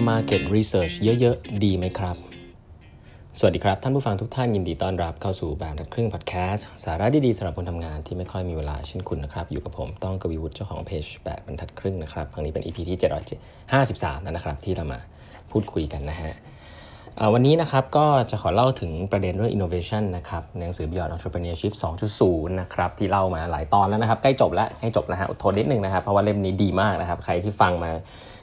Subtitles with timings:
[0.00, 2.16] ำ Market Research เยอะ ๆ ดีไหมครับ
[3.38, 12.98] สวัสดีครับ ท่านผู้ฟังทุกท่านยินดีต้อนรับเข้าสู่แบบรัดครึ่งพอดแคสต์สาระดีๆสำหรับคนทำงานที่ไม่ค่อยมีเวลาเช่นคุณนะครับ อยู่กับผมต้องกวีวุฒิเจ้าของเพจแบบบรรทัดครึ่งนะครับครั้งนี้เป็น EP ที่
[13.60, 14.98] 753แล้วนะครับ ที่เรามา
[15.50, 16.32] พูดคุยกันนะฮะ
[17.34, 21.72] วันนี้นะครับก็จะขอเล่าถึงประเด็นเรื่อง innovation นะครับในหนังสือ Beyond Entrepreneurship
[22.16, 27.90] 2.0 นะครับที่เล่ามาหลายตอนแล้วนะครับ ใกล้จบแล้วให้จบแล้วฮะอดทนนิดนึงนะครับ เพราะว่าเล่มนี้ดีมากนะครับ ใครที่ฟังมา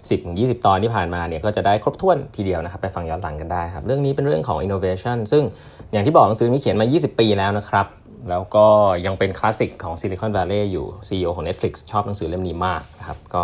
[0.07, 5.43] 10-20 ตอนที่ผ่านมาเนี่ยก็จะได้ครบถ้วนทีเดียวนะครับ ไปฟังย้อนหลังกันได้ครับ เรื่องนี้เป็นเรื่องของ innovation ซึ่ง
[5.91, 7.87] อย่างที่บอกหนังสือนี้เขียนมา 20 ปีแล้วนะครับ
[8.29, 8.65] แล้วก็
[9.05, 13.43] ยังเป็นคลาสสิกของ Silicon Valley อยู่ CEO ของ Netflix ชอบหนังสือเล่มนี้มากนะครับก็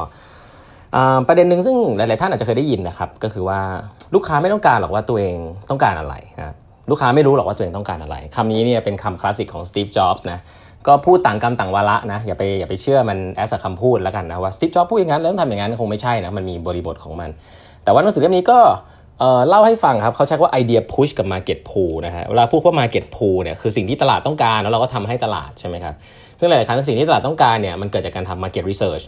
[1.28, 3.60] ประเด็นหนึ่งซึ่งหลาย ๆ ท่านอาจจะเคยได้ยินนะครับ ก็คือว่า
[4.16, 5.36] ลูกค้าไม่ต้องการหรอกว่าตัวเอง
[5.70, 6.56] ต้องการอะไรครับ
[6.90, 10.40] ลูกค้าไม่รู้หรอกว่าตัวเองต้องการอะไรคำนี้เนี่ยเป็นคำคลาสสิกของสตีฟ จ็อบส์นะ
[10.88, 17.30] ก็พูดต่างกรรมต่างวาระนะอย่าไปอย่าไปเชื่อมัน as คำพูดแล้วกันนะว่าสตีฟ จ็อบส์พูดอย่างนั้นแล้วต้องทำอย่างนั้นคงไม่ใช่นะมันมีบริบทของมัน
[17.84, 18.60] แต่ว่าหนังสือเล่มนี้ก็
[19.50, 25.96] เล่าให้ฟังครับเขาใช้ว่าไอเดียพุชกับมาเก็ตพูนะฮะเวลาพูดว่ามาเก็ตพูเนี่ยคือสิ่งที่ตลาดต้องการแล้วเราก็ทำให้ตลาดใช่ไหมครับ
[26.40, 29.04] ซึ่งหลาย ๆ ครั้งสิ่งที่ตลาดต้องการเนี่ยมันเกิดจากการทำ market research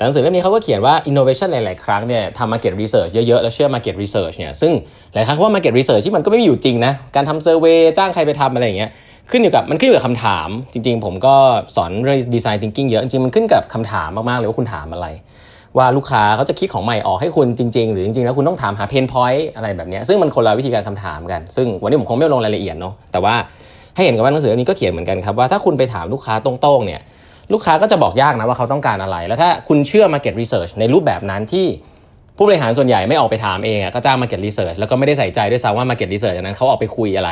[0.00, 4.72] แต่หนังสือเล่มนี้เขาก็เขียนว่า innovation หลาย ๆ ครั้งเนี่ยทำ market research เยอะ ๆ แล้วเชื่อ market research เนี่ยซึ่ง
[5.14, 8.90] หลายครั้งว่า market research ที่มันก็ไม่มีอยู่จริงนะการทำ survey จ้างใครไปทำอะไรอย่างเงี้ย
[9.30, 11.34] ขึ้นอยู่กับมันขึ้นอยู่กับคำถาม จริง ๆ ผมก็
[11.76, 15.06] สอนเรื่อง design thinking เยอะ จริง ๆ มันขึ้นกับคำถามมาก ๆ เลยว่าคุณถามอะไร
[15.76, 23.34] ว่าลูกค้าเขาจะคิดของใหม่ออกให้คุณจริง ๆ หรือจริง ๆ แล้วคุณต้องถามหา pain point อะไรแบบนี้ซึ่งมันคนละวิธีการคำถามกัน ซึ่งวันนี้ผมคงไม่ลงรายละเอียดเนาะแต่ว่า
[23.94, 27.00] ให้เห็นกับว่าหนังสือเล่มนี้ก็เขียนเหมือนกันครับว่าถ้าคุณไปถามลูกค้าตรงๆเนี่ย
[27.52, 31.66] ลูกค้าก็จะบอกยากนะว่าเขาต้องการอะไร แล้วถ้าคุณเชื่อ Market Research ในรูปแบบนั้นที่
[32.36, 37.30] ผู้บริหารส่วนใหญ่ไม่ออกไปถามเองก็จ้าง Market Research แล้วก็ไม่ได้ใส่ใจด้วยซ้ำว่า Market Research นั้นเขาออกไปคุยอะไร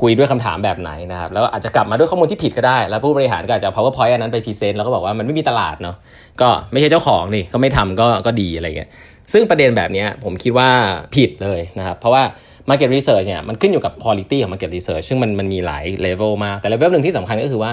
[0.00, 5.96] คุยด้วยคำถามแบบไหนนะครับแล้วอาจจะกลับมาด้วยข้อมูลที่ผิดก็ได้ แล้วผู้บริหารก็อาจจะ powerpoint อันนั้นไปพรีเซนต์แล้วก็บอกว่ามันไม่มีตลาดเนาะ
[6.40, 8.90] ก็ไม่ใช่เจ้าของนี่ก็ไม่ทำก็ก็ดีอะไรเงี้ย
[9.32, 10.68] ซึ่งประเด็นแบบนี้ผมคิดว่า
[11.14, 12.22] ผิดเลยนะครับเพราะว่า
[12.68, 17.72] Market Research เนี่ยมันขึ้นอยู่กับ quality ของ Market Research ซึ่งมันมันมีหลาย level มากแต่ level หนึ่งที่สำคัญก็คือว่า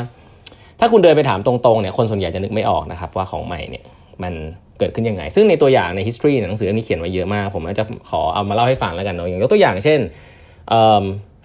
[0.84, 3.84] ถ้าคุณเดินไปถามตรงๆเนี่ยคนส่วนใหญ่จะนึกไม่ออกนะครับว่าของใหม่เนี่ย
[4.24, 4.34] มัน
[4.80, 10.00] เกิดขึ้นยังไง ซึ่งในตัวอย่างใน history หนังสือนี้เขียนไว้เยอะมาก ผมจะขอเอามาเล่าให้ฟังแล้วกันเนาะอย่างยกตัวอย่างเช่น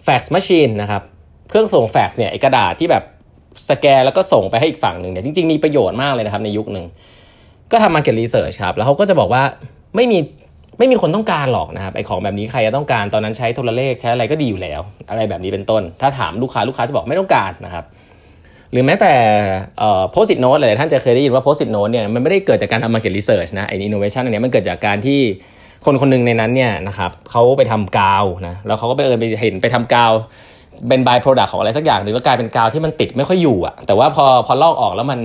[0.06, 1.02] fax machine นะครับ
[1.48, 3.04] เครื่องส่งแฟกซ์เนี่ยกระดาษที่แบบ
[3.70, 6.86] สแกนแล้วก็ส่งไปให้อีกฝั่งหนึ่งเนี่ยจริงๆมีประโยชน์มากเลยนะครับในยุคหนึ่ง
[7.72, 9.42] ก็ทำ market research ครับ แล้วเขาก็จะบอกว่า
[9.96, 10.18] ไม่มี
[10.78, 17.84] ไม่มีคนต้องการหรอกนะครับไอของแบบนี้ใครจะต้องการตอนนั้นใช้โทรเลขใช้อะไรก็ดีอยู่แล้ว อะไรแบบนี้เป็นต้น ถ้าถามลูกค้าลูกค้าจะบอกไม่ต้องการนะครับ
[18.72, 19.12] หรือแม้แต่
[20.10, 25.20] Post-it Note หลายท่านจะเคยได้ยินว่า Post-it Note เนี่ยมันไม่ได้เกิดจากการทำ market research นะไอ้อินโนเวชันอันนี้มันเกิดจากการที่
[25.84, 30.12] คนคนหนึ่งในนั้นเนี่ยนะครับเขาไปทำกาวนะแล้วเขาก็ไปเอิญไปเห็นไปทำกาว
[30.88, 35.20] เป็นบายโปรดักของอะไรสักอย่างหรือแล้วกลายเป็นกาวที่มันติดไม่ค่อยอยู่อะแต่ว่าพอพอลอกออกแล้วมัน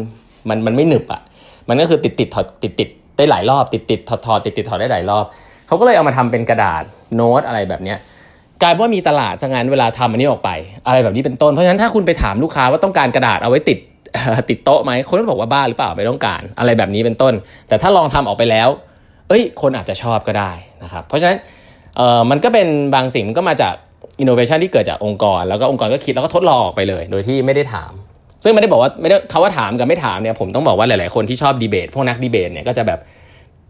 [0.50, 1.22] มันมันไม่หนึบอะ
[1.70, 5.26] มันก็คือติดติดถอดติดติดได้หลายรอบ ติดติดถอดถอดติดติดถอดได้หลายรอบ
[5.68, 6.84] เขาก็เลยเอามาทำเป็นกระดาษ
[7.16, 7.98] โน้ตอะไรแบบเนี้ย
[8.64, 10.50] กลายว่ามีตลาดซะงั้นเวลาทำอันนี้ออกไป
[10.88, 13.80] อะไรแบบนี้เป็นต้น เพราะฉะนั้นถ้าคุณไปถามลูกค้าว่าต้องการกระดาษเอาไว้ติด
[14.50, 17.34] ติดโต๊ะไหมคนก็บอกว่าบ้าหรือเปล่าไม่ต้องการ อะไรแบบนี้เป็นต้น
[17.68, 18.70] แต่ถ้าลองทำออกไปแล้ว
[19.30, 20.52] เอ้ย คนอาจจะชอบก็ได้
[20.84, 21.38] นะครับเพราะฉะนั้น
[21.98, 23.74] เอ่อมันก็เป็นบางสิ่งก็มาจาก
[24.20, 27.92] อินโนเวชันที่เกิดจากองค์กร แล้วก็องค์กรก็คิดแล้วก็ทดลองออกไปเลย โดยที่ไม่ได้ถาม
[28.44, 33.00] ซึ่งไม่ได้บอกว่าไม่ได้เขาว่าถามกับไม่ถามเนี่ยผมต้องบอกว่าหลาย ๆ คนที่ชอบดีเบตพวกนักดีเบตเนี่ยก็จะแบบ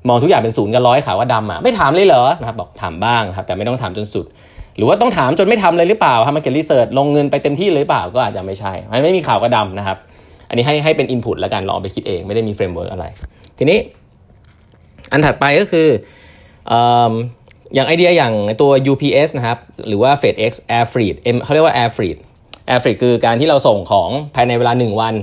[0.10, 4.26] มองทุกอย่างเป็นศูนย์กับร้อยขาวว่าดำอะไม่ถามเลยเหรอนะครับบอกถามบ้างครับแต่ไม่ต้องถามจนสุด
[4.78, 9.98] หรือว่าต้องถามจนไม่ทำเลยหรือเปล่าทำ market research ลงเงินไปเต็มที่เลยหรือเปล่าก็อาจจะไม่ใช่มันไม่มีขาวก็ดำนะครับ
[10.50, 13.06] อันนี้ให้ให้เป็น input แล้วกันลองไปคิดเองไม่ได้มี framework อะไร
[13.58, 13.78] ทีนี้
[15.12, 15.88] อันถัดไปก็คือ
[17.76, 19.58] อย่างไอเดียอย่างตัว UPS นะครับ
[19.88, 22.18] หรือว่า FedEx Air Freight เขาเรียกว่า Air Freight
[22.70, 25.16] Air Freight คือการที่เราส่งของภายในเวลา 1 วัน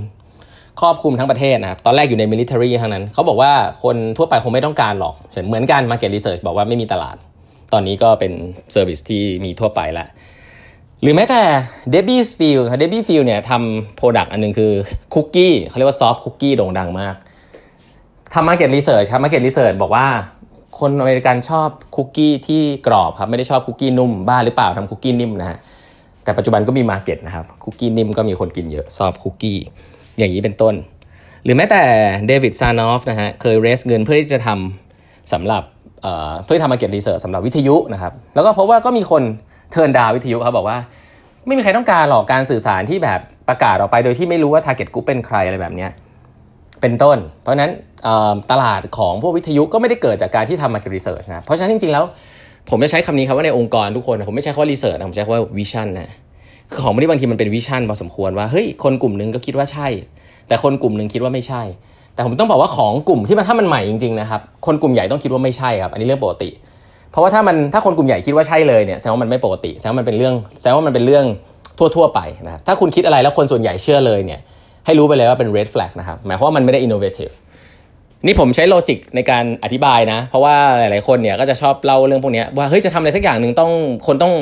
[0.81, 5.15] ครอบคลุมทั้งประเทศนะครับ ตอนแรกอยู่ใน military ทั้งนั้น เขาบอกว่าคนทั่วไปคงไม่ต้องการหรอก
[5.49, 7.17] เหมือนกัน market research บอกว่าไม่มีตลาด
[7.73, 8.33] ตอนนี้ก็เป็น
[8.75, 10.09] service ที่มีทั่วไปแล้ว
[11.03, 11.43] หรือแม้แต่
[11.95, 14.73] Debbie Field ครับ Debbie Field เนี่ยทำโปรดักต์อันนึงคือ
[15.15, 17.15] คุกกี้เขาเรียกว่า soft cookie โด่งดังมาก
[18.35, 20.07] ทำ Market Research ครับ Market Research บอกว่า
[20.79, 25.59] คนอเมริกันชอบคุกกี้ที่กรอบครับไม่ได้ชอบคุกกี้นุ่มบ้าหรือเปล่าทำคุกกี้นิ่มนะฮะ
[26.25, 29.59] แต่ปัจจุบันก็มี market นะครับคุกกี้นิ่มก็มีคนกินเยอะ soft cookie
[30.19, 30.75] อย่างนี้เป็นต้น
[31.45, 31.83] หรือแม้แต่
[32.27, 35.63] David Sarnoff นะฮะเคย raise เงินเพื่อที่จะทำสำหรับ
[36.45, 39.23] เพื่อทำ market research สำหรับวิทยุนะครับแล้วก็พบว่าก็มีคน
[39.71, 40.79] turn down วิทยุเขาบอกว่า
[41.47, 45.87] ไม่มีใครต้องการหรอกการสื่อสารที่แบบประกาศออกไปโดยที่ไม่รู้ว่า target กลุ่มเป็นใครอะไรแบบนี้
[46.81, 47.71] เป็นต้น เพราะนั้น
[48.51, 52.05] ตลาดของพวกวิทยุก็ไม่ได้เกิดจากการที่ทำ market research นะเพราะฉะนั้นจริงๆแล้ว
[52.71, 56.11] ผมจะใช้คำนี้ครับว่าในองค์กรทุกคน ผมไม่ใช้คำว่า research ผมใช้คำว่า vision นะ
[56.73, 59.89] คือของบางทีบางทีมันเป็น vision พอสมควรว่าเฮ้ยคนกลุ่มหนึ่งก็คิดว่าใช่
[60.49, 61.63] แต่คนกลุ่มหนึ่งคิดว่าไม่ใช่
[62.15, 66.51] แต่ผมต้องบอกว่าของกลุ่มที่มันถ้ามันใหม่จริงๆนะครับคนกลุ่มใหญ่ต้องคิดว่าไม่ใช่ครับ อันนี้เรื่องปกติ
[67.11, 71.25] เพราะว่าถ้ามันถ้าคนกลุ่มใหญ่คิดว่าใช่เลยเนี่ยแสดงว่ามันไม่ปกติแสดงว่ามันเป็นเรื่องแสดงว่ามันเป็นเรื่อง
[71.79, 74.41] ทั่วๆไปนะครับถ้าคุณคิดอะไรแล้วคนส่วนใหญ่เชื่อเลยเนี่ย
[74.87, 77.35] ให้รู้ไปเลยว่าเป็น red flag นะครับหมายความว่ามันไม่ได้ innovative
[78.27, 83.73] นี่ผมใช้โลจิกในการอธิบายนะ เพราะว่าหลาย ๆ คนเนี่ยก็จะชอบเล่าเรื่องพวกนี้ว่าเฮ้ยจะทำอะไรสักอย่างหนึ่งต้อง
[84.07, 84.33] คนต้อง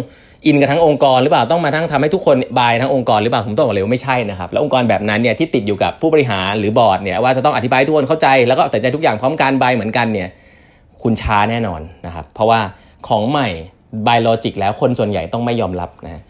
[0.46, 10.29] อินกันทั้งองค์กรหรือเปล่าต้องมาทั้งทำให้ทุกคนบายทั้งองค์กรหรือเปล่าผมต้องบอกเลยว่าไม่ใช่นะครับแล้วองค์กรแบบนั้นเนี่ยที่ติดอยู่กับผู้บริหารหรือบอร์ดเนี่ยว่าจะต้องอธิบายทุกคนเข้าใจแล้วก็ตัดใจทุกอย่างพร้อมกันบายเหมือนกันเนี่ย
[11.02, 12.61] คุณช้าแน่นอนนะครับเพราะว่า
[13.08, 13.49] ของใหม่
[14.06, 16.23] บายโลจิกแล้วคนส่วนใหญ่ต้องไม่ยอมรับนะ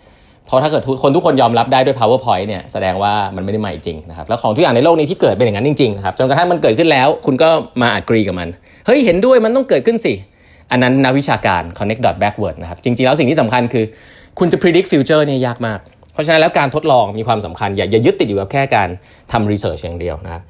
[0.46, 7.49] เพราะถ้าเกิดคนทุกคนยอมรับได้ด้วย powerpoint เนี่ยแสดงว่ามันไม่ได้ใหม่จริงนะครับแล้วของทุกอย่างในโลกนี้ที่เกิดเป็นอย่างนั้นจริงๆนะครับจนกระทั่งมันเกิดขึ้นแล้ว คุณก็
[7.82, 8.49] มาอักรีกับมัน
[8.87, 10.12] เฮ้ยเห็นด้วยมันต้องเกิดขึ้นสิ
[10.70, 13.85] อันนั้นนักวิชาการ connect dot backward นะครับจริงๆแล้วสิ่งที่สำคัญคือ
[14.38, 15.81] คุณจะ predict future เนี่ยยากมาก
[16.12, 18.88] เพราะฉะนั้นแล้วการทดลองมีความสำคัญ อย่าอย่ายึดติดอยู่กับแค่การ
[19.32, 20.43] ทำ research อย่างเดียวนะ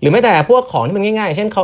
[0.00, 1.62] หรือแม้แต่พวกของที่มันง่ายๆ เช่นเขา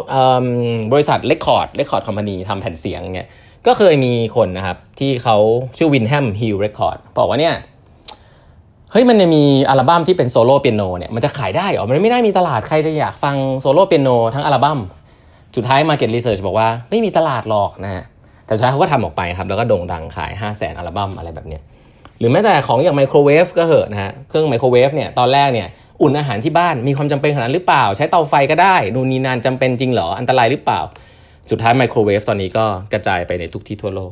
[0.93, 3.29] บริษัท record record company ทำแผ่นเสียงเนี่ย
[3.67, 5.37] ก็เคยมีคนนะครับที่เขา
[5.77, 7.55] ชื่อ Windham Hill Records บอกว่าเนี่ย
[8.93, 14.79] เฮ้ยมันจะมีอัลบั้มที่เป็นโซโล่เปียโนเนี่ยมันจะขายได้หรอมันไม่ได้มีตลาดใครจะอยากฟังโซโล่เปียโนทั้งอัลบั้ม
[15.57, 18.05] สุดท้าย Market Research บอกว่าไม่มีตลาดหรอกนะฮะ
[18.47, 21.63] แต่สุดท้ายเขาก็ทำออกไปครับ แล้วก็โด่งดังขาย 5 0 0แสนอัลบั้มอะไรแบบเนี้ย
[22.19, 25.69] หรือแม้แต่ของอย่างไมโครเวฟก็เหอะนะฮะเครื่องไมโครเวฟเนี่ยตอนแรกเนี่ย
[26.03, 30.81] อุ่นอาหารที่บ้านมีความจำเป็นขนาดหรือเปล่า ใช้เตาไฟก็ได้นูนนีนานจำเป็นจริงเหรอ อันตรายหรือเปล่า
[31.51, 34.11] สุดท้ายไมโครเวฟตอนนี้ก็กระจายไปในทุกที่ทั่วโลก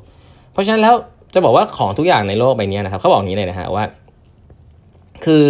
[0.53, 0.95] เพราะฉะนั้นแล้ว
[1.35, 3.85] จะบอกว่าของทุกอย่างในโลกใบนี้นะครับเขาบอกอย่างนี้เลยนะฮะว่า
[5.25, 5.45] คือ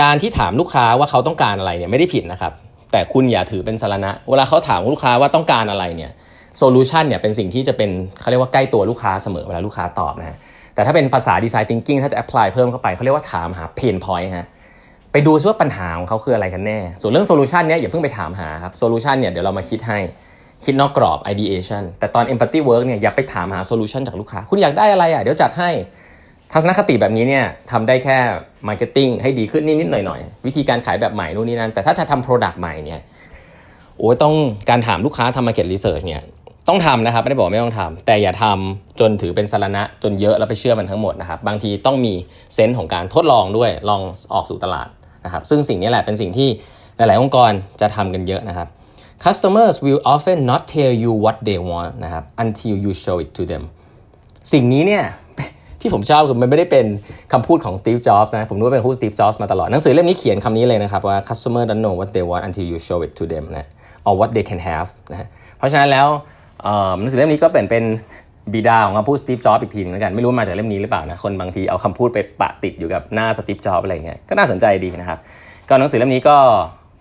[0.00, 2.52] การที่ถามลูกค้าว่าเขาต้องการอะไรเนี่ยไม่ได้ผิดนะครับ
[2.92, 6.10] แต่คุณอย่าถือเป็นสรณะ เวลาเขาถามลูกค้าว่าต้องการอะไรเนี่ย
[6.58, 7.90] solution เนี่ยเป็นสิ่งที่จะเป็น
[8.20, 10.36] เขาเรียกว่าใกล้ตัวลูกค้าเสมอเวลาลูกค้าตอบนะฮะ
[10.74, 14.46] แต่ถ้าเป็นภาษา design thinking ถ้าจะ apply เพิ่มเข้าไปเขาเรียกว่าถามหา pain point ฮะ
[15.12, 19.98] ไปดูซิว่าปัญหาของเขาคืออะไรกันแน่ ส่วนเรื่อง solution เนี่ยอย่าเพิ่งไปถามหาครับ solution เนี่ยเดี๋ยวเรามาคิดให้
[20.64, 25.70] คิดนอกกรอบ ideation แต่ตอน empathy work เนี่ยอย่าไปถามหา solution จากลูกค้า คุณอยากได้อะไรอะเดี๋ยวจัดให้
[26.52, 28.18] ทัศนคติแบบนี้เนี่ยทำได้แค่
[28.68, 33.00] marketing ให้ดีขึ้นนิดๆหน่อยๆ วิธีการขายแบบใหม่นู่นนี่นั่น แต่ถ้าจะทำ product ใหม่เนี่ย
[33.98, 34.34] โอ้ต้อง
[34.70, 36.22] การถามลูกค้าทำ market research เนี่ย
[36.68, 42.12] ต้องทำนะครับไม่ได้บอกไม่ต้องทำแต่อย่าทำจนถือเป็นสารณะจนเยอะแล้วไปเชื่อมันทั้งหมดนะครับบางทีต้องมี
[42.54, 44.02] เซนส์ของการทดลองด้วยลอง
[44.34, 44.88] ออกสู่ตลาด
[45.24, 46.48] นะครับซึ่งสิ่งนี้แหละเป็นสิ่งที่
[46.96, 47.50] หลาย ๆ องค์กร
[47.80, 48.68] จะทำกันเยอะนะครับ
[49.24, 53.42] customers will often not tell you what they want นะครับ until you show it to
[53.50, 53.62] them
[54.52, 55.04] สิ่งนี้เนี่ย
[55.82, 56.86] ที่ผมชอบคือมันไม่ได้เป็น
[57.32, 62.98] คำพูดของ Steve Jobs นะผมรู้ว่าเป็นพูด Steve Jobs มาตลอดหนังสือเล่มนี้เขียนคำนี้เลยนะครับว่า customer don't know what they want until you show
[63.06, 63.66] it to them นะ
[64.06, 66.06] or what they can have นะเพราะฉะนั้นแล้ว
[66.98, 67.84] หนังสือเล่มนี้ก็เป็นเป็น
[68.54, 75.18] บิดาของคำพูด Steve Jobs อีกทีนึงแล้วกันไม่รู้มาจากเล่มนี้หรือเปล่านะคนบางทีเอาคำพูดไปปะติดอยู่กับหน้า Steve Jobs อะไรเงี้ยก็น่าสนใจดีนะครับ
[75.68, 76.36] ก็หนังสือเล่มนี้ก็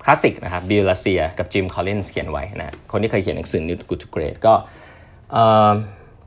[0.04, 4.54] คลาสสิกนะครับบิลลาเซียกับจิมคอลลินส์เขียนไว้นะคนที่เคยเขียนหนังสือ New Good to Great ก็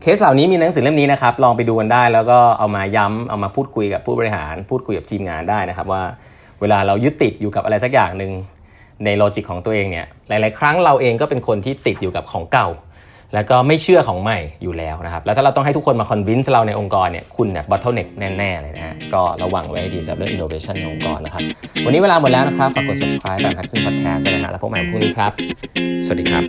[0.07, 6.03] เคสเหล่านี้มีหนังสือเล่มนี้นะครับ ลองไปดูกันได้ แล้วก็เอามาย้ำเอามาพูดคุยกับผู้บริหาร พูดคุยกับทีมงานได้นะครับ ว่า
[6.61, 8.33] เวลาเรายึดติดอยู่กับอะไรสักอย่างหนึ่ง
[9.05, 12.69] ใน logic ของตัวเองเนี่ยหลาย ๆ ครั้งเราเองก็เป็นคนที่ติดอยู่กับของเก่า
[13.35, 18.07] แล้วก็ไม่เชื่อของใหม่อยู่แล้วนะครับ แล้วถ้าเราต้องให้ทุกคนมา convince เราในองค์กรเนี่ยคุณเนี่ย bottleneck
[18.39, 21.43] แน่ ๆ เลยนะฮะก็ระวังไว้ให้ดีสำหรับเรื่องอินโนเวชันในองค์กรนะครับ
[21.85, 25.33] วันนี้เวลาหมดแล้วนะครับฝากกด subscribe แปดบรรทัดครึ่งพอดแคสต์นะฮะแล้วพบกันใหม่พรุ่งนี้ครับ
[26.05, 26.45] สวัสดีครับ